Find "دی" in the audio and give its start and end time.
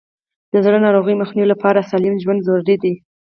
2.83-2.93